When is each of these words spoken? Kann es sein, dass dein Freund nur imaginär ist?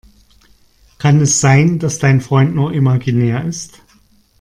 Kann 0.97 1.21
es 1.21 1.41
sein, 1.41 1.77
dass 1.77 1.99
dein 1.99 2.21
Freund 2.21 2.55
nur 2.55 2.73
imaginär 2.73 3.45
ist? 3.45 3.83